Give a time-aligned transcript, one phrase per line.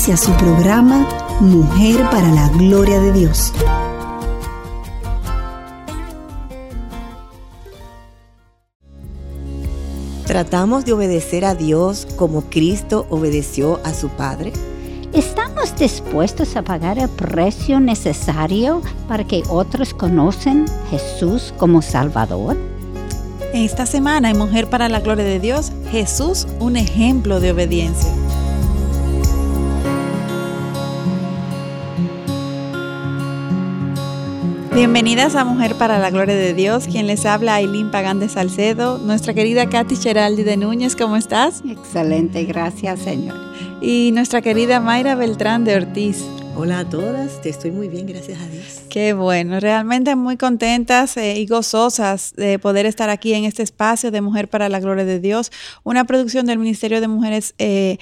[0.00, 1.06] Inicia su programa
[1.40, 3.52] Mujer para la Gloria de Dios.
[10.24, 14.54] ¿Tratamos de obedecer a Dios como Cristo obedeció a su Padre?
[15.12, 22.56] ¿Estamos dispuestos a pagar el precio necesario para que otros conozcan Jesús como Salvador?
[23.52, 28.10] Esta semana en Mujer para la Gloria de Dios, Jesús, un ejemplo de obediencia.
[34.72, 36.86] Bienvenidas a Mujer para la Gloria de Dios.
[36.86, 38.98] Quien les habla, Aileen Pagán de Salcedo.
[38.98, 41.62] Nuestra querida Katy Cheraldi de Núñez, ¿cómo estás?
[41.68, 43.36] Excelente, gracias, Señor.
[43.82, 46.24] Y nuestra querida Mayra Beltrán de Ortiz.
[46.56, 48.82] Hola a todas, estoy muy bien, gracias a Dios.
[48.90, 54.10] Qué bueno, realmente muy contentas eh, y gozosas de poder estar aquí en este espacio
[54.10, 55.50] de Mujer para la Gloria de Dios,
[55.84, 57.98] una producción del Ministerio de Mujeres eh,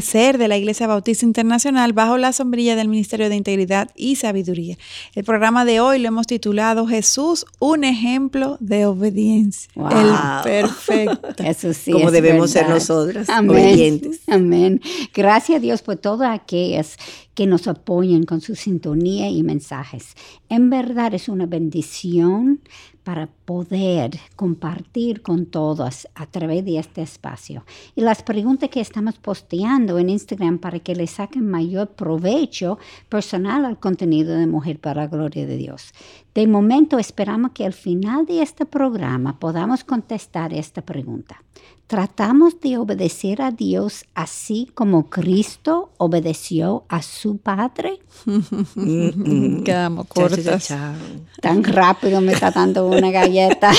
[0.00, 4.78] ser de la Iglesia Bautista Internacional bajo la sombrilla del Ministerio de Integridad y Sabiduría.
[5.14, 9.70] El programa de hoy lo hemos titulado Jesús, un ejemplo de obediencia.
[9.74, 11.28] El perfecto.
[11.44, 11.92] Eso sí.
[11.92, 14.20] Como debemos ser nosotros, obedientes.
[14.28, 14.80] Amén.
[15.12, 16.96] Gracias a Dios por todas aquellas
[17.34, 20.14] que nos apoyen con su sintonía y mensajes.
[20.48, 22.60] En verdad es una bendición
[23.04, 27.64] para poder compartir con todos a través de este espacio.
[27.94, 32.78] Y las preguntas que estamos posteando en Instagram para que le saquen mayor provecho
[33.08, 35.92] personal al contenido de Mujer para la Gloria de Dios.
[36.34, 41.42] De momento esperamos que al final de este programa podamos contestar esta pregunta.
[41.92, 47.98] ¿Tratamos de obedecer a Dios así como Cristo obedeció a su Padre?
[49.62, 50.74] Quedamos cortas.
[51.42, 53.72] Tan rápido me está dando una galleta.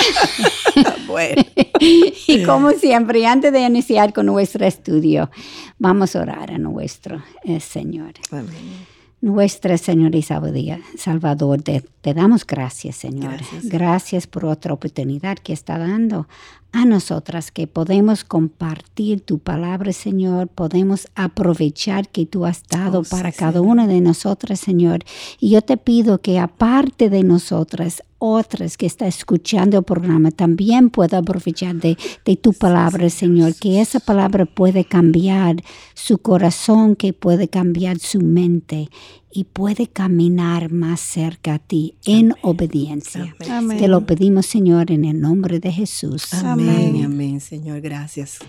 [1.07, 1.41] bueno.
[1.79, 5.29] y como siempre, antes de iniciar con nuestro estudio,
[5.78, 8.13] vamos a orar a nuestro eh, Señor.
[8.31, 8.94] Amén.
[9.23, 11.81] Nuestra Señor y Salvador, te,
[12.13, 13.40] damos gracias, Señor.
[13.63, 14.28] Gracias.
[14.28, 16.28] por otra oportunidad que está dando
[16.73, 20.47] a nosotras, que podemos compartir tu palabra, Señor.
[20.47, 25.03] Podemos aprovechar que tú has dado oh, para cada una de nosotras, Señor.
[25.39, 30.89] Y yo te pido que aparte de nosotras, otras que están escuchando el programa también
[30.89, 31.95] puedan aprovechar de,
[32.41, 35.57] tu palabra, Señor, que esa palabra puede cambiar
[35.94, 38.90] su corazón, que puede cambiar su mente
[39.34, 43.36] y puede caminar más cerca a ti en obediencia.
[43.80, 46.34] Te lo pedimos, Señor, en el nombre de Jesús.
[46.34, 48.40] Amén, amén, Señor, gracias.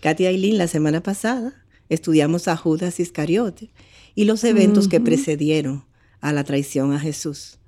[0.00, 1.52] Katy Aileen, la semana pasada
[1.90, 3.70] estudiamos a Judas Iscariote
[4.14, 5.84] y los eventos que precedieron
[6.20, 7.58] a la traición a Jesús.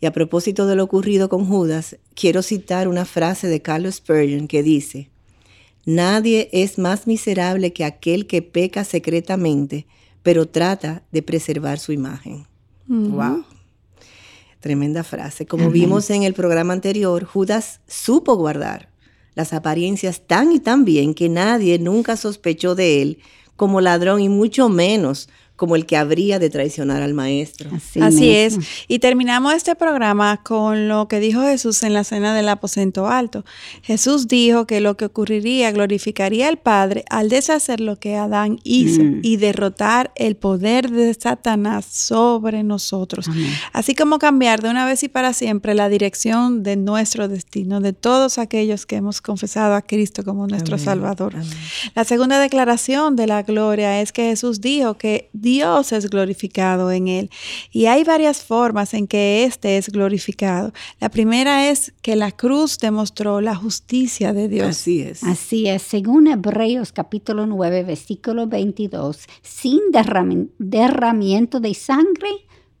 [0.00, 4.48] Y a propósito de lo ocurrido con Judas, quiero citar una frase de Carlos Spurgeon
[4.48, 5.10] que dice,
[5.84, 9.86] Nadie es más miserable que aquel que peca secretamente,
[10.28, 12.46] pero trata de preservar su imagen.
[12.86, 13.46] ¡Wow!
[14.60, 15.46] Tremenda frase.
[15.46, 18.90] Como vimos en el programa anterior, Judas supo guardar
[19.34, 23.18] las apariencias tan y tan bien que nadie nunca sospechó de él
[23.56, 27.68] como ladrón y mucho menos como el que habría de traicionar al maestro.
[28.00, 28.58] Así, es.
[28.86, 33.44] Y terminamos este programa con lo que dijo Jesús en la cena del aposento alto.
[33.82, 39.02] Jesús dijo que lo que ocurriría glorificaría al Padre al deshacer lo que Adán hizo
[39.02, 39.20] mm.
[39.24, 43.26] y derrotar el poder de Satanás sobre nosotros.
[43.72, 47.92] Así como cambiar de una vez y para siempre la dirección de nuestro destino, de
[47.92, 51.34] todos aquellos que hemos confesado a Cristo como nuestro Salvador.
[51.96, 57.08] La segunda declaración de la gloria es que Jesús dijo que Dios es glorificado en
[57.08, 57.30] él.
[57.72, 60.74] Y hay varias formas en que éste es glorificado.
[61.00, 64.68] La primera es que la cruz demostró la justicia de Dios.
[64.68, 65.24] Así es.
[65.24, 65.80] Así es.
[65.80, 69.80] Según Hebreos capítulo 9, versículo 22, sin
[70.58, 72.28] derramamiento de sangre,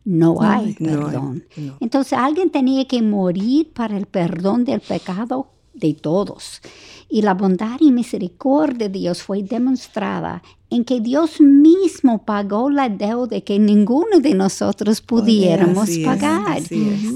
[0.04, 1.44] no hay perdón.
[1.80, 6.60] Entonces alguien tenía que morir para el perdón del pecado de todos.
[7.08, 12.88] Y la bondad y misericordia de Dios fue demostrada en que Dios mismo pagó la
[12.88, 16.60] deuda que ninguno de nosotros pudiéramos pagar.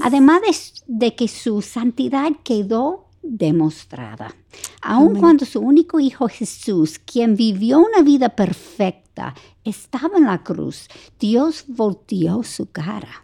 [0.01, 4.35] Además de, que su santidad quedó demostrada.
[4.81, 10.87] Aun cuando su único hijo Jesús, quien vivió una vida perfecta, estaba en la cruz,
[11.19, 13.22] Dios volteó su cara.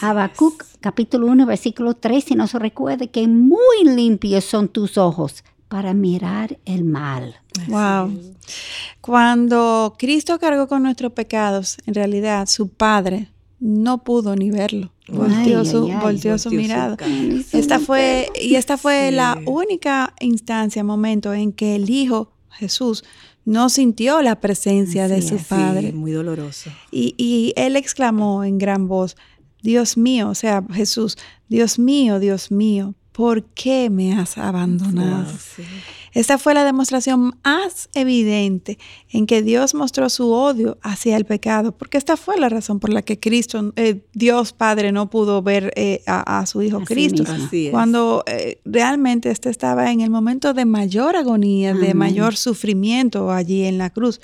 [0.00, 5.94] Habacuc capítulo 1 versículo 3 si nos recuerde que muy limpios son tus ojos para
[5.94, 7.36] mirar el mal.
[7.68, 8.34] Wow.
[9.00, 13.28] Cuando Cristo cargó con nuestros pecados, en realidad su Padre
[13.60, 14.90] no pudo ni verlo.
[15.06, 16.96] Volteó su, mirada.
[17.52, 23.04] esta fue, y esta fue la única instancia, momento en que el Hijo Jesús
[23.44, 25.92] no sintió la presencia de su Padre.
[25.92, 26.70] muy doloroso.
[26.90, 29.16] Y, y él exclamó en gran voz,
[29.62, 31.16] Dios mío, o sea, Jesús,
[31.48, 35.30] Dios mío, Dios mío, ¿por qué me has abandonado?
[36.12, 38.78] Esta fue la demostración más evidente
[39.10, 42.90] en que Dios mostró su odio hacia el pecado, porque esta fue la razón por
[42.90, 47.24] la que Cristo, eh, Dios Padre, no pudo ver eh, a, su Hijo Cristo.
[47.70, 53.64] Cuando eh, realmente este estaba en el momento de mayor agonía, de mayor sufrimiento allí
[53.64, 54.20] en la cruz.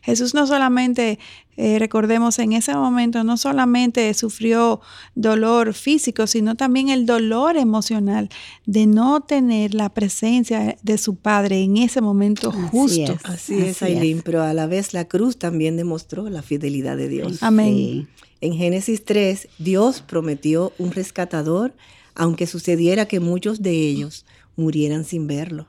[0.00, 1.18] Jesús no solamente,
[1.60, 4.80] eh, recordemos, en ese momento no solamente sufrió
[5.16, 8.28] dolor físico, sino también el dolor emocional
[8.64, 13.18] de no tener la presencia de su Padre en ese momento justo.
[13.24, 17.42] Así es, Aileen, pero a la vez la cruz también demostró la fidelidad de Dios.
[17.42, 18.08] Amén.
[18.40, 21.74] En Génesis 3, Dios prometió un rescatador,
[22.14, 25.66] aunque sucediera que muchos de ellos murieran sin verlo.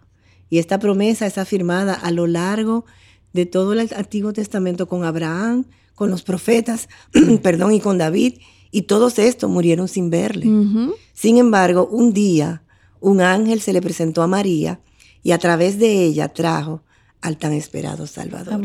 [0.52, 3.00] Y esta promesa es afirmada a lo largo de
[3.34, 5.66] de todo el Antiguo Testamento con Abraham,
[5.96, 6.90] con los profetas,
[7.44, 8.36] perdón, y con David,
[8.72, 10.48] y todos estos murieron sin verle.
[11.14, 12.64] Sin embargo, un día
[13.02, 14.80] un ángel se le presentó a María
[15.24, 16.84] y a través de ella trajo
[17.22, 18.62] al tan esperado Salvador.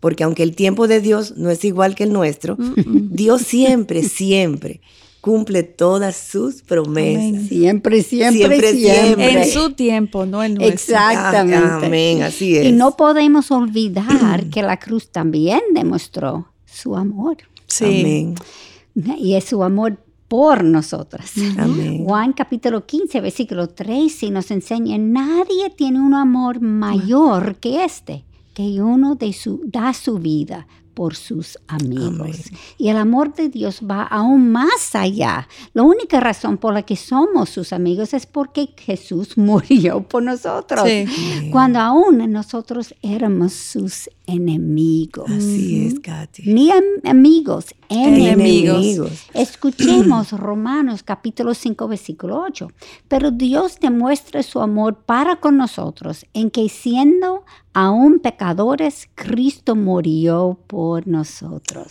[0.00, 2.56] Porque aunque el tiempo de Dios no es igual que el nuestro,
[2.86, 4.80] Dios siempre, siempre
[5.26, 7.48] cumple todas sus promesas.
[7.48, 10.72] Siempre, siempre, siempre, En su tiempo, no en nuestro.
[10.72, 11.86] Exactamente.
[11.86, 12.66] Amén, así es.
[12.66, 17.38] Y no podemos olvidar que la cruz también demostró su amor.
[17.66, 18.02] Sí.
[18.02, 18.34] Amén.
[19.18, 21.32] Y es su amor por nosotras.
[21.58, 22.04] Amén.
[22.04, 28.24] Juan capítulo 15, versículo 13 nos enseña, nadie tiene un amor mayor que este,
[28.54, 32.50] que uno de su, da su vida por sus amigos.
[32.78, 35.46] Y el amor de Dios va aún más allá.
[35.74, 40.88] La única razón por la que somos sus amigos es porque Jesús murió por nosotros.
[41.52, 45.30] Cuando aún nosotros éramos sus enemigos.
[45.30, 46.42] Así es, Katy.
[46.52, 46.70] Ni
[47.04, 49.26] amigos, enemigos.
[49.34, 52.70] Escuchemos Romanos capítulo 5, versículo 8.
[53.08, 60.58] Pero Dios demuestra su amor para con nosotros en que siendo aún pecadores, Cristo murió
[60.66, 61.88] por nosotros.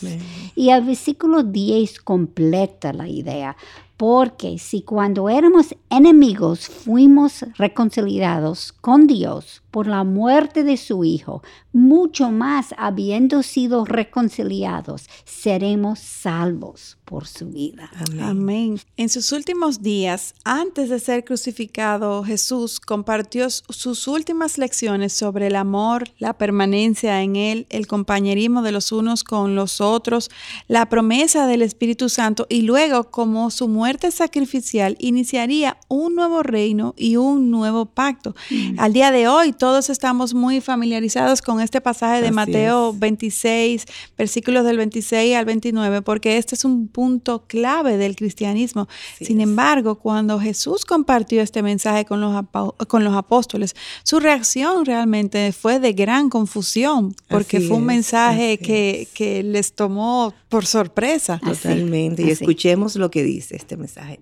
[0.56, 3.56] Y el versículo 10 completa la idea.
[3.98, 11.44] Porque si cuando éramos enemigos fuimos reconciliados con Dios por la muerte de su Hijo,
[11.72, 17.90] mucho más habiendo sido reconciliados, seremos salvos por su vida.
[18.22, 18.80] Amén.
[18.98, 25.56] En sus últimos días, antes de ser crucificado, Jesús compartió sus últimas lecciones sobre el
[25.56, 30.32] amor, la permanencia en Él, el compañerismo de los unos con los otros,
[30.68, 36.94] la promesa del Espíritu Santo y luego como su muerte sacrificial iniciaría un nuevo reino
[36.98, 38.36] y un nuevo pacto.
[38.50, 38.80] Mm.
[38.80, 43.86] Al día de hoy, todos estamos muy familiarizados con este pasaje de Mateo 26,
[44.18, 48.88] versículos del 26 al 29, porque este es un punto clave del cristianismo.
[49.20, 52.46] Sin embargo, cuando Jesús compartió este mensaje con los,
[52.88, 59.08] con los apóstoles, su reacción realmente fue de gran confusión, porque fue un mensaje que,
[59.14, 61.40] que, les tomó por sorpresa.
[61.44, 62.24] Totalmente.
[62.24, 64.20] Y escuchemos lo que dice este mensaje.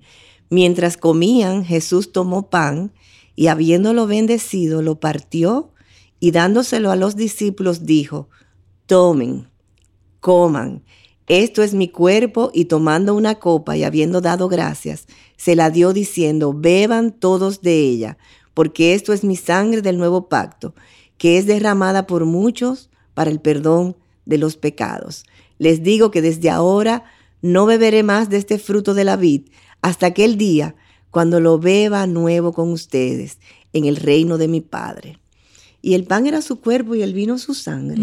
[0.49, 2.91] Mientras comían, Jesús tomó pan
[3.35, 5.73] y habiéndolo bendecido, lo partió
[6.19, 8.29] y dándoselo a los discípulos dijo,
[8.85, 9.49] tomen,
[10.19, 10.83] coman,
[11.27, 15.07] esto es mi cuerpo y tomando una copa y habiendo dado gracias,
[15.37, 18.17] se la dio diciendo, beban todos de ella,
[18.53, 20.75] porque esto es mi sangre del nuevo pacto,
[21.17, 23.95] que es derramada por muchos para el perdón
[24.25, 25.25] de los pecados.
[25.57, 27.05] Les digo que desde ahora
[27.43, 29.43] no beberé más de este fruto de la vid
[29.81, 30.75] hasta aquel día
[31.11, 33.37] cuando lo beba nuevo con ustedes
[33.73, 35.19] en el reino de mi Padre.
[35.81, 38.01] Y el pan era su cuerpo y el vino su sangre.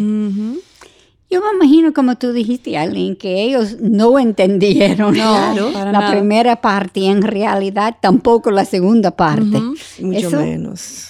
[1.31, 7.07] Yo me imagino, como tú dijiste, alguien que ellos no entendieron la primera parte y
[7.07, 9.59] en realidad tampoco la segunda parte.
[10.01, 11.07] Mucho menos.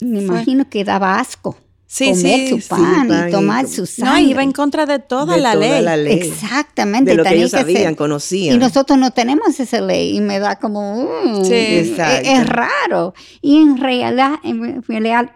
[0.00, 1.56] Me imagino que daba asco.
[1.98, 4.22] Comer su pan, y tomar su sangre.
[4.22, 6.12] No, iba en contra de toda, la, ley.
[6.12, 7.10] Exactamente.
[7.10, 8.56] De lo que ellos sabían, conocían.
[8.56, 13.14] Y nosotros no tenemos esa ley y me da como, mm, sí, es, raro.
[13.40, 14.82] Y en realidad, en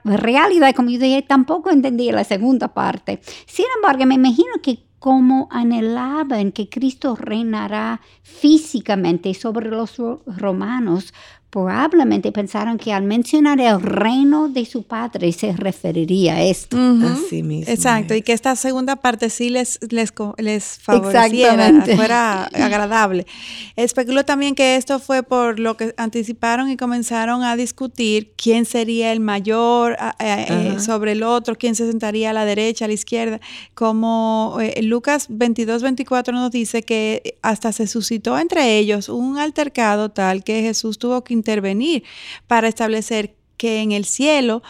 [0.04, 3.20] realidad, como yo dije, tampoco entendí la segunda parte.
[3.46, 9.96] Sin embargo, me imagino que como anhelaban que Cristo reinará físicamente sobre los
[10.26, 11.12] romanos,
[11.56, 16.76] probablemente pensaron que al mencionar el reino de su padre se referiría a esto.
[16.76, 17.72] Así mismo.
[17.72, 23.26] Exacto, y que esta segunda parte sí les, les, les favoreciera, fuera agradable.
[23.75, 29.10] Especulo también que esto fue por lo que anticiparon y comenzaron a discutir quién sería
[29.12, 33.40] el mayor eh, sobre el otro, quién se sentaría a la derecha, a la izquierda.
[33.72, 40.10] Como eh, Lucas 22, 24 nos dice que hasta se suscitó entre ellos un altercado
[40.10, 42.02] tal que Jesús tuvo que intervenir
[42.48, 44.62] para establecer que en el cielo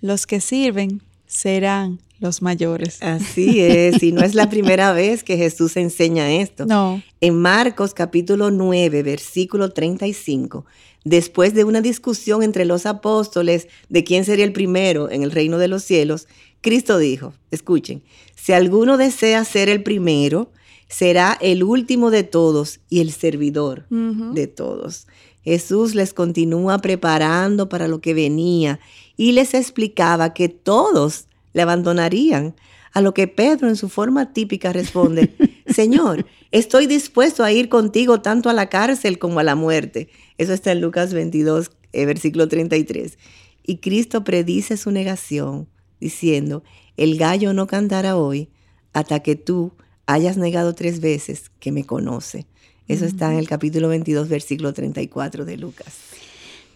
[0.00, 3.02] los que sirven serán los mayores.
[3.02, 6.66] Así es, y no es la primera vez que Jesús enseña esto.
[6.66, 7.02] No.
[7.20, 10.64] En Marcos capítulo 9, versículo 35,
[11.04, 15.58] después de una discusión entre los apóstoles de quién sería el primero en el reino
[15.58, 16.26] de los cielos,
[16.60, 18.02] Cristo dijo, escuchen,
[18.34, 20.50] si alguno desea ser el primero,
[20.88, 25.06] será el último de todos y el servidor de todos.
[25.44, 28.80] Jesús les continúa preparando para lo que venía
[29.16, 32.54] y les explicaba que todos le abandonarían,
[32.92, 35.34] a lo que Pedro en su forma típica responde,
[35.66, 40.08] Señor, estoy dispuesto a ir contigo tanto a la cárcel como a la muerte.
[40.38, 43.18] Eso está en Lucas 22, eh, versículo 33.
[43.66, 45.68] Y Cristo predice su negación,
[46.00, 46.62] diciendo,
[46.96, 48.48] el gallo no cantará hoy
[48.92, 49.72] hasta que tú
[50.06, 52.46] hayas negado tres veces que me conoce.
[52.86, 55.94] Eso está en el capítulo 22, versículo 34 de Lucas.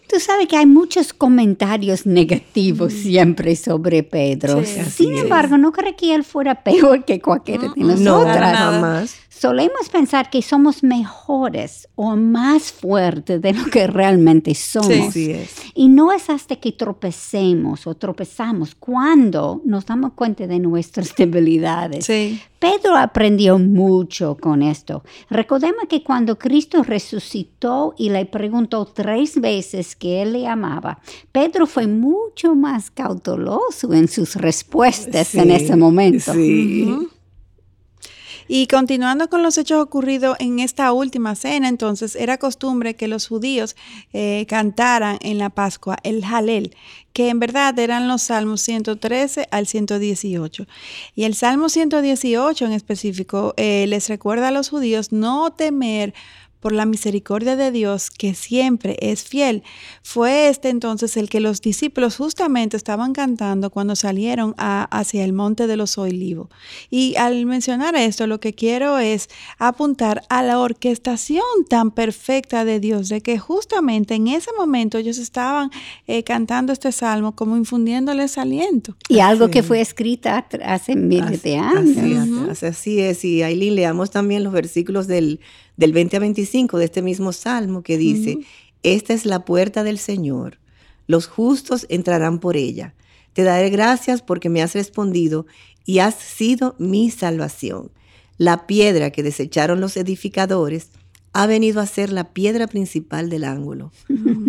[0.09, 4.63] Tú sabes que hay muchos comentarios negativos siempre sobre Pedro.
[4.65, 8.01] Sin embargo, no creo que él fuera peor que cualquiera de nosotras.
[8.01, 9.15] No, nada más.
[9.29, 15.13] Solemos pensar que somos mejores o más fuertes de lo que realmente somos.
[15.13, 15.57] Sí, es.
[15.75, 22.05] Y no es hasta que tropecemos o tropezamos cuando nos damos cuenta de nuestras debilidades.
[22.05, 22.41] Sí.
[22.59, 25.03] Pedro aprendió mucho con esto.
[25.29, 30.99] Recordemos que cuando Cristo resucitó y le preguntó tres veces que él le amaba,
[31.31, 36.33] Pedro fue mucho más cauteloso en sus respuestas en ese momento.
[36.33, 37.07] Sí.
[38.51, 43.27] Y continuando con los hechos ocurridos en esta última cena, entonces era costumbre que los
[43.27, 43.75] judíos
[44.11, 46.75] eh, cantaran en la Pascua el Halel,
[47.13, 50.65] que en verdad eran los salmos 113 al 118.
[51.13, 56.15] Y el salmo 118 en específico eh, les recuerda a los judíos no temer
[56.59, 59.63] por la misericordia de Dios que siempre es fiel.
[60.03, 65.67] Fue este entonces el que los discípulos justamente estaban cantando cuando salieron hacia el monte
[65.67, 66.49] de los olivos.
[66.89, 72.79] Y al mencionar esto, lo que quiero es apuntar a la orquestación tan perfecta de
[72.79, 75.69] Dios, de que justamente en ese momento ellos estaban
[76.07, 78.95] eh, cantando este salmo como infundiéndoles aliento.
[79.07, 82.49] Y algo que fue escrita hace miles de años.
[82.49, 83.23] Así, así es.
[83.25, 85.39] Y Aileen, leamos también los versículos del
[85.79, 88.39] del 20 a 25 de este mismo salmo que dice,
[88.83, 90.59] esta es la puerta del Señor,
[91.07, 92.95] los justos entrarán por ella.
[93.31, 95.45] Te daré gracias porque me has respondido
[95.85, 97.91] y has sido mi salvación.
[98.37, 100.89] La piedra que desecharon los edificadores
[101.31, 103.93] ha venido a ser la piedra principal del ángulo.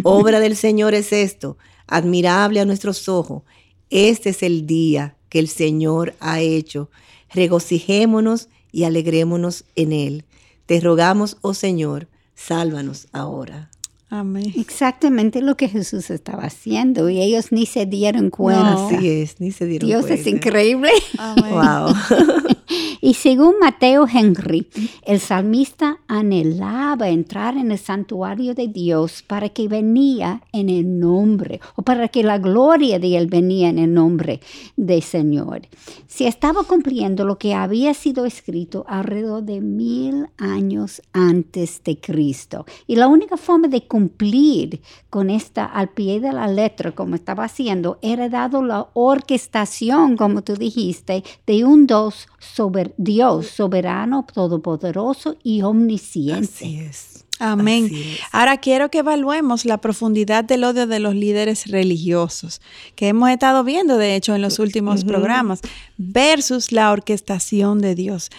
[0.03, 3.45] Obra del Señor es esto, admirable a nuestros ojos.
[3.91, 6.91] Este es el día que el Señor ha hecho.
[7.33, 10.25] Regocijémonos y alegrémonos en él.
[10.71, 13.73] Te rogamos, oh Señor, sálvanos ahora.
[14.11, 14.53] Amén.
[14.57, 18.87] Exactamente lo que Jesús estaba haciendo y ellos ni se dieron cuenta.
[18.87, 20.09] Así es, ni se dieron cuenta.
[20.09, 20.91] Dios es increíble.
[21.17, 21.45] Amén.
[21.51, 21.95] Wow.
[23.03, 24.69] Y según Mateo Henry,
[25.07, 31.61] el salmista anhelaba entrar en el santuario de Dios para que venía en el nombre,
[31.77, 34.41] o para que la gloria de él venía en el nombre
[34.77, 35.63] del Señor.
[36.07, 42.67] Se estaba cumpliendo lo que había sido escrito alrededor de mil años antes de Cristo.
[42.87, 44.00] Y la única forma de cumplir
[45.11, 50.43] con esta al pie de la letra, como estaba haciendo, era dado la orquestación, como
[50.43, 56.47] tú dijiste, de un dos sobre Dios, soberano, todopoderoso y omnisciente.
[56.47, 57.25] Así es.
[57.41, 57.91] Amén.
[58.33, 62.61] Ahora quiero que evaluemos la profundidad del odio de los líderes religiosos,
[62.97, 65.61] que hemos estado viendo, de hecho, en los últimos programas,
[65.97, 68.31] versus la orquestación de Dios.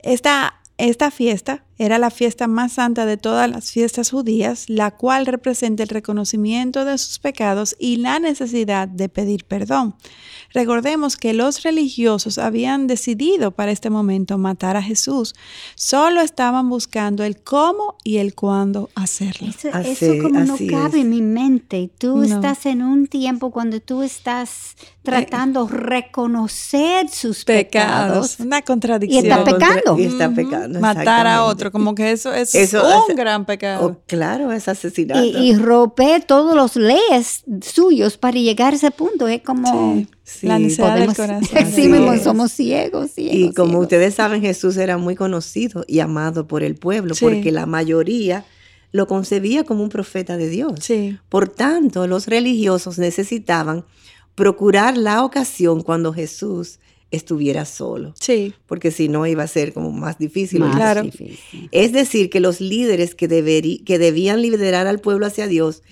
[0.00, 5.26] Esta, esta fiesta Era la fiesta más santa de todas las fiestas judías, la cual
[5.26, 9.94] representa el reconocimiento de sus pecados y la necesidad de pedir perdón.
[10.54, 15.34] Recordemos que los religiosos habían decidido para este momento matar a Jesús.
[15.74, 19.48] Solo estaban buscando el cómo y el cuándo hacerlo.
[19.84, 21.90] Eso, como no cabe en mi mente.
[21.98, 28.40] Tú estás en un tiempo cuando tú estás tratando de reconocer sus pecados.
[28.40, 29.24] Una contradicción.
[29.24, 29.98] Y está pecando.
[29.98, 30.80] Y está pecando.
[30.80, 33.86] Matar a otro, como que eso es un gran pecado.
[33.86, 35.22] Oh, claro, es asesinato.
[35.22, 39.28] Y, romper todos los leyes suyos para llegar a ese punto.
[39.28, 40.04] Es como...
[40.42, 41.48] la necesidad del corazón.
[41.74, 46.62] Sí, mismo somos ciegos, Y como ustedes saben, Jesús era muy conocido y amado por
[46.62, 48.44] el pueblo, porque la mayoría
[48.92, 50.80] lo concebía como un profeta de Dios.
[50.80, 51.18] Sí.
[51.28, 53.84] Por tanto, los religiosos necesitaban
[54.34, 56.78] procurar la ocasión cuando Jesús
[57.10, 58.14] estuviera solo.
[58.18, 58.54] Sí.
[58.66, 60.62] Porque si no iba a ser como más difícil.
[60.72, 61.02] claro.
[61.70, 63.28] Es decir, que los líderes que,
[63.84, 65.82] que debían liderar al pueblo hacia Dios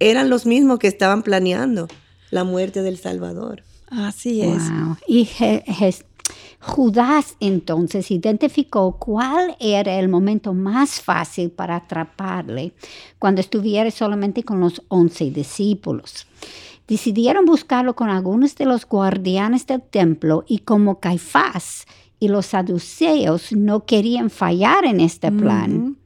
[0.00, 1.88] eran los mismos que estaban planeando
[2.30, 3.62] la muerte del Salvador.
[3.88, 4.62] Así es.
[5.06, 5.28] Y
[6.60, 12.72] Judas entonces identificó cuál era el momento más fácil para atraparle
[13.18, 16.26] cuando estuviera solamente con los once discípulos.
[16.86, 21.86] Decidieron buscarlo con algunos de los guardianes del templo y como Caifás
[22.20, 25.96] y los saduceos no querían fallar en este plan,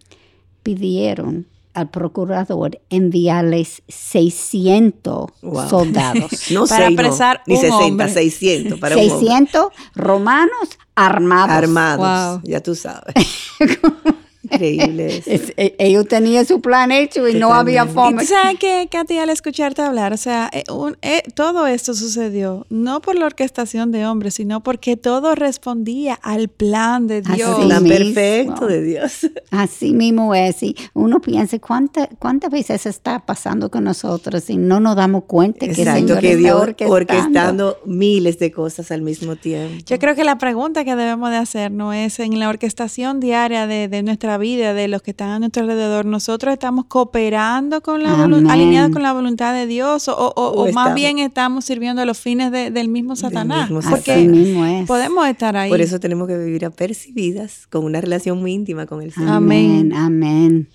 [0.63, 5.31] pidieron al procurador enviarles 600
[5.69, 6.31] soldados.
[6.51, 8.09] no para apresar ni un 60, hombre.
[8.09, 11.51] 600 para 600 romanos armados.
[11.51, 13.15] Armados, ya tú sabes.
[14.51, 15.23] Increíble.
[15.57, 18.23] E, ellos tenían su plan hecho y no había forma.
[18.23, 20.65] ¿Y sabes que, Katy, al escucharte hablar, o sea, eh,
[21.03, 26.49] eh, todo esto sucedió no por la orquestación de hombres, sino porque todo respondía al
[26.49, 27.59] plan de Dios.
[27.61, 29.27] El plan perfecto de Dios.
[29.51, 30.63] Así mismo es.
[30.63, 35.67] Y uno piensa, ¿cuántas cuántas veces está pasando con nosotros y no nos damos cuenta
[35.67, 36.95] que, Señor que Dios orquestando.
[36.95, 39.85] orquestando miles de cosas al mismo tiempo?
[39.87, 43.67] Yo creo que la pregunta que debemos de hacer no es en la orquestación diaria
[43.67, 48.03] de, de nuestra vida, de los que están a nuestro alrededor, nosotros estamos cooperando con
[48.03, 52.51] la alineados con la voluntad de Dios o, más bien estamos sirviendo a los fines
[52.51, 53.71] del mismo Satanás.
[53.71, 55.71] porque podemos estar ahí.
[55.71, 59.31] Por eso tenemos que vivir apercibidas con una relación muy íntima con el Señor.
[59.31, 60.69] Amén, amén.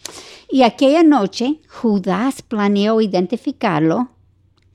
[0.50, 4.10] Y aquella noche Judas planeó identificarlo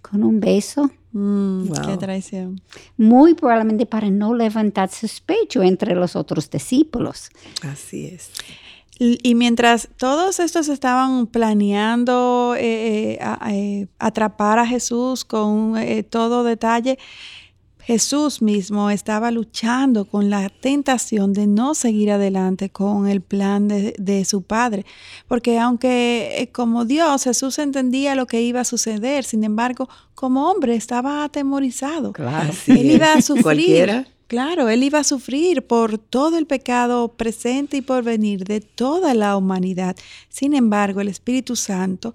[0.02, 0.90] con un beso.
[1.12, 2.60] Mm, qué traición.
[2.96, 7.30] Muy probablemente para no levantar sospecho entre los otros discípulos.
[7.62, 8.30] Así es.
[9.00, 13.18] Y mientras todos estos estaban planeando eh, eh,
[13.50, 15.74] eh, atrapar a Jesús con
[16.10, 16.98] todo detalle,
[17.78, 24.24] Jesús mismo estaba luchando con la tentación de no seguir adelante con el plan de,
[24.24, 24.84] su Padre.
[25.28, 30.74] Porque aunque como Dios, Jesús entendía lo que iba a suceder, sin embargo, como hombre
[30.74, 32.12] estaba atemorizado.
[32.12, 34.06] Claro, Él iba a sufrir.
[34.28, 39.14] Claro, él iba a sufrir por todo el pecado presente y por venir de toda
[39.14, 39.96] la humanidad.
[40.28, 42.12] Sin embargo, el Espíritu Santo,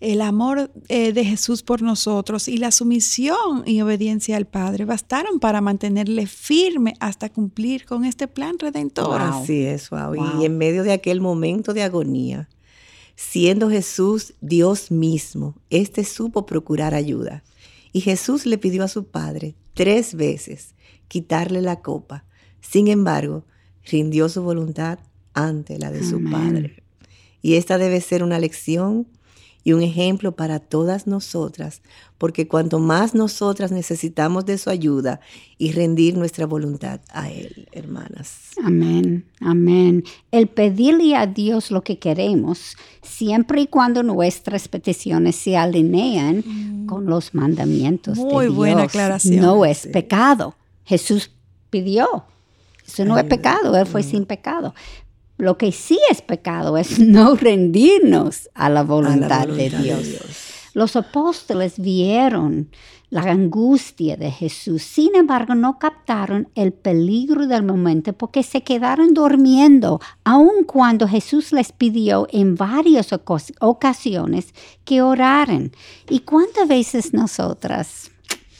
[0.00, 5.38] el amor eh, de Jesús por nosotros y la sumisión y obediencia al Padre bastaron
[5.38, 9.20] para mantenerle firme hasta cumplir con este plan redentor.
[9.20, 9.88] Así es,
[10.40, 12.48] Y en medio de aquel momento de agonía,
[13.14, 17.44] siendo Jesús Dios mismo, éste supo procurar ayuda.
[17.92, 20.74] Y Jesús le pidió a su Padre tres veces
[21.12, 22.24] quitarle la copa.
[22.62, 23.44] Sin embargo,
[23.84, 24.98] rindió su voluntad
[25.34, 26.82] ante la de su Padre.
[27.42, 29.06] Y esta debe ser una lección
[29.62, 31.82] y un ejemplo para todas nosotras,
[32.16, 35.20] porque cuanto más nosotras necesitamos de su ayuda
[35.58, 38.52] y rendir nuestra voluntad a Él, hermanas.
[38.64, 40.04] Amén, amén.
[40.30, 46.86] El pedirle a Dios lo que queremos, siempre y cuando nuestras peticiones se alinean mm.
[46.86, 48.54] con los mandamientos de Dios.
[48.54, 49.44] Buena aclaración.
[49.44, 50.56] No es pecado.
[50.84, 51.30] Jesús
[51.70, 52.24] pidió.
[52.86, 54.74] Eso no es pecado, Él fue sin pecado.
[55.38, 60.20] Lo que sí es pecado es no rendirnos a la voluntad, de, Dios.
[60.74, 62.70] Los apóstoles vieron
[63.10, 69.12] la angustia de Jesús, sin embargo no captaron el peligro del momento porque se quedaron
[69.12, 73.10] durmiendo, aun cuando Jesús les pidió en varias
[73.60, 74.54] ocasiones
[74.86, 75.72] que oraran.
[76.08, 78.10] ¿Y cuántas veces nosotras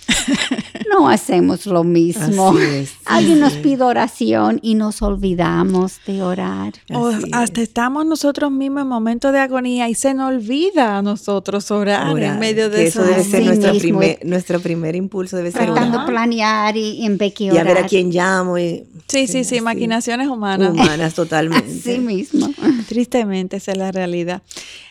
[0.91, 2.55] no hacemos lo mismo.
[3.05, 6.75] Alguien nos pide oración y nos olvidamos de orar.
[6.93, 11.71] O hasta estamos nosotros mismos en momentos de agonía y se nos olvida a nosotros
[11.71, 13.03] orar, en medio de eso.
[13.03, 17.19] Eso debe ser nuestro primer, nuestro primer impulso, debe ser Tratando de planear y en
[17.19, 18.59] vez Y a ver a quién llamo.
[18.59, 20.73] Y, sí, sí, sí, maquinaciones humanas.
[20.73, 21.73] Humanas totalmente.
[21.83, 22.49] Sí mismo.
[22.89, 24.43] Tristemente, esa es la realidad.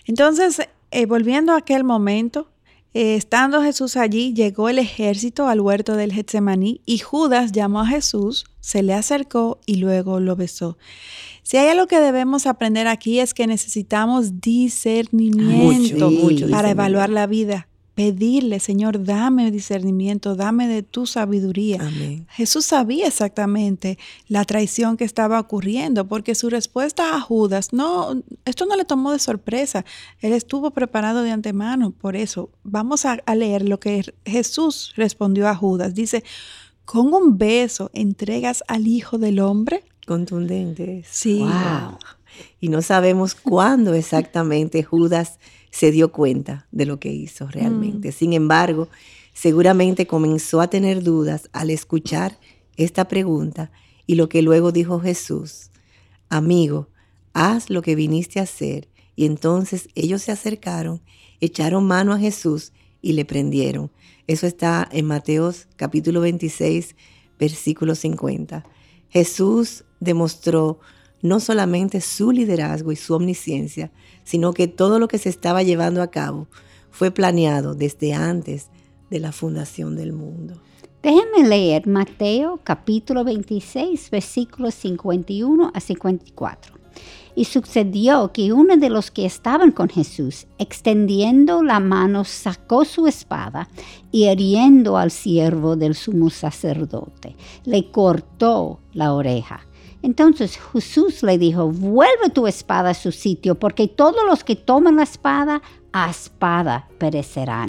[0.05, 2.47] Entonces, eh, volviendo a aquel momento,
[2.93, 7.87] eh, estando Jesús allí, llegó el ejército al huerto del Getsemaní y Judas llamó a
[7.87, 10.77] Jesús, se le acercó y luego lo besó.
[11.43, 16.11] Si hay algo que debemos aprender aquí es que necesitamos discernimiento
[16.49, 21.79] para evaluar la vida pedirle, Señor, dame discernimiento, dame de tu sabiduría.
[22.29, 28.65] Jesús sabía exactamente la traición que estaba ocurriendo, porque su respuesta a Judas, no, esto
[28.65, 29.83] no le tomó de sorpresa,
[30.19, 31.91] él estuvo preparado de antemano.
[31.91, 35.93] Por eso, vamos a, leer lo que Jesús respondió a Judas.
[35.93, 36.23] Dice,
[36.85, 39.83] con un beso entregas al Hijo del Hombre.
[40.05, 41.03] Contundente.
[41.09, 41.39] Sí.
[41.39, 41.97] Wow.
[42.59, 45.39] Y no sabemos cuándo exactamente Judas
[45.71, 48.09] se dio cuenta de lo que hizo realmente.
[48.09, 48.11] Mm.
[48.11, 48.89] Sin embargo,
[49.33, 52.37] seguramente comenzó a tener dudas al escuchar
[52.75, 53.71] esta pregunta
[54.05, 55.71] y lo que luego dijo Jesús,
[56.29, 56.89] amigo,
[57.33, 58.89] haz lo que viniste a hacer.
[59.15, 61.01] Y entonces ellos se acercaron,
[61.39, 63.91] echaron mano a Jesús y le prendieron.
[64.27, 66.95] Eso está en Mateos capítulo 26,
[67.39, 68.63] versículo 50.
[69.09, 70.79] Jesús demostró
[71.21, 73.91] no solamente su liderazgo y su omnisciencia,
[74.23, 76.47] sino que todo lo que se estaba llevando a cabo
[76.89, 78.69] fue planeado desde antes
[79.09, 80.61] de la fundación del mundo.
[81.03, 86.75] Déjenme leer Mateo capítulo 26, versículos 51 a 54.
[87.33, 93.07] Y sucedió que uno de los que estaban con Jesús, extendiendo la mano, sacó su
[93.07, 93.69] espada
[94.11, 99.65] y hiriendo al siervo del sumo sacerdote, le cortó la oreja.
[100.01, 104.95] Entonces Jesús le dijo, vuelve tu espada a su sitio, porque todos los que toman
[104.95, 105.61] la espada,
[105.93, 107.67] a espada perecerán.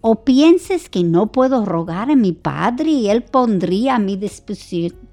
[0.00, 4.18] ¿O pienses que no puedo rogar a mi Padre y Él pondría a mi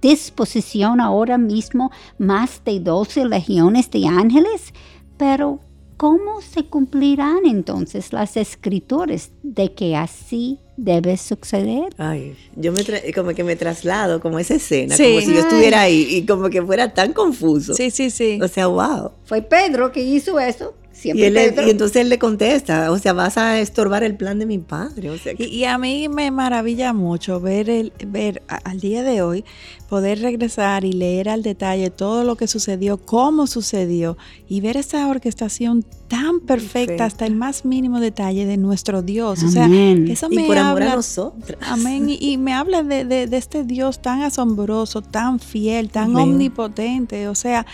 [0.01, 4.73] disposición ahora mismo más de doce legiones de ángeles?
[5.17, 5.59] Pero,
[5.97, 11.93] ¿cómo se cumplirán entonces las escrituras de que así debe suceder.
[11.97, 12.83] Ay, yo me
[13.13, 16.61] como que me traslado como esa escena, como si yo estuviera ahí y como que
[16.61, 17.73] fuera tan confuso.
[17.73, 18.39] Sí, sí, sí.
[18.41, 19.11] O sea, wow.
[19.25, 20.75] Fue Pedro que hizo eso.
[21.03, 25.11] Y, entonces él le contesta, o sea, vas a estorbar el plan de mi padre.
[25.37, 29.45] y, a mí me maravilla mucho ver, el, ver al día de hoy,
[29.89, 35.07] poder regresar y leer al detalle todo lo que sucedió, cómo sucedió, y ver esa
[35.07, 39.43] orquestación tan perfecta hasta el más mínimo detalle de nuestro Dios.
[39.43, 40.93] O sea, eso me por habla.
[40.93, 41.59] a nosotros.
[41.61, 42.07] Amén.
[42.09, 47.27] Y, me habla de, este Dios tan asombroso, tan fiel, tan omnipotente.
[47.27, 47.65] O sea,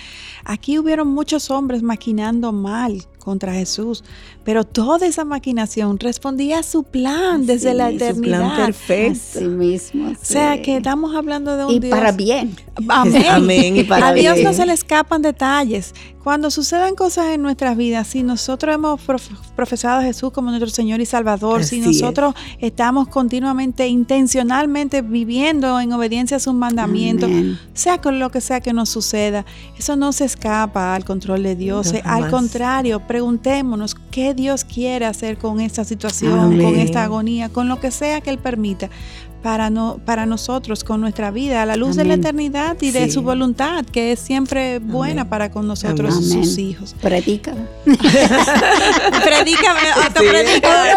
[0.44, 4.04] aquí hubieron muchos hombres maquinando mal contra Jesús,
[4.44, 8.16] pero toda esa maquinación respondía a su plan desde la eternidad.
[8.16, 9.40] Su plan perfecto.
[9.40, 10.12] Sí mismo.
[10.12, 11.92] O sea, que estamos hablando de un y Dios.
[11.92, 12.56] para bien.
[12.88, 13.26] Amén.
[13.30, 15.94] Amén y para a Dios no se le escapan detalles.
[16.24, 19.02] Cuando sucedan cosas en nuestras vidas, si nosotros hemos
[19.58, 25.92] profesado a Jesús como nuestro Señor y Salvador, si nosotros estamos continuamente, intencionalmente viviendo en
[25.92, 27.30] obediencia a sus mandamientos,
[27.74, 29.46] sea con lo que sea que nos suceda,
[29.78, 31.94] eso no se escapa al control de Dios.
[32.06, 37.80] al contrario, preguntémonos qué Dios quiere hacer con esta situación, con esta agonía, con lo
[37.80, 38.90] que sea que Él permita
[39.44, 43.12] para, no, para nosotros con nuestra vida, a la luz de la eternidad y de
[43.12, 46.96] su voluntad, que es siempre buena para con nosotros, sus hijos.
[47.02, 47.54] Predica.
[49.24, 49.76] Predica.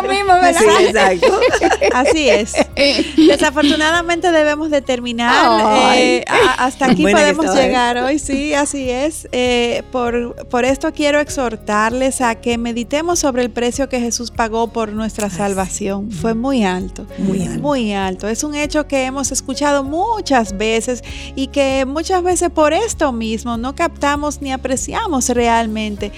[0.00, 0.60] lo mismo, ¿verdad?
[0.60, 1.40] Sí, exacto.
[1.92, 2.54] Así es.
[3.16, 5.96] Desafortunadamente debemos de terminar.
[5.96, 6.24] Eh,
[6.58, 9.26] hasta aquí podemos llegar hoy, sí, así es.
[9.32, 14.68] Eh, por, por esto quiero exhortarles a que meditemos sobre el precio que Jesús pagó
[14.68, 16.12] por nuestra salvación.
[16.12, 17.06] Fue muy alto.
[17.18, 17.60] Muy alto.
[17.60, 21.02] Muy alto es un hecho que hemos escuchado muchas veces
[21.34, 26.12] y que muchas veces por esto mismo no captamos ni apreciamos realmente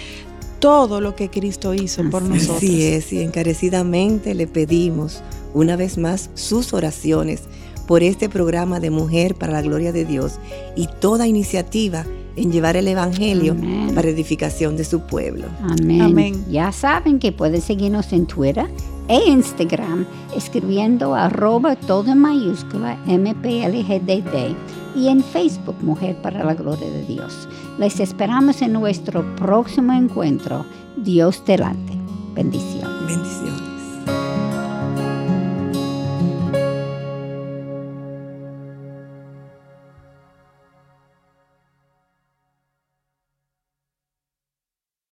[0.59, 2.57] todo lo que Cristo hizo por nosotros.
[2.57, 5.23] Así es, y encarecidamente le pedimos
[5.55, 7.43] una vez más sus oraciones
[7.87, 10.41] por este programa de Mujer para la Gloria de Dios
[10.75, 12.05] y toda iniciativa
[12.35, 13.57] en llevar el Evangelio
[13.95, 15.47] para edificación de su pueblo.
[15.63, 16.03] Amén.
[16.03, 16.45] Amén.
[16.51, 18.69] Ya saben que pueden seguirnos en Twitter
[19.09, 24.55] e Instagram escribiendo arroba todo en mayúscula MPLGDD
[24.95, 27.49] y en Facebook Mujer para la Gloria de Dios.
[27.79, 30.65] Les esperamos en nuestro próximo encuentro.
[30.97, 31.93] Dios delante.
[32.35, 33.28] Bendiciones.